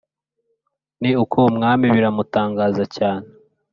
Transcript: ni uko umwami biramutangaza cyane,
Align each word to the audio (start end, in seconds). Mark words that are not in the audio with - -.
ni 1.01 1.11
uko 1.23 1.37
umwami 1.49 1.85
biramutangaza 1.95 2.83
cyane, 2.95 3.27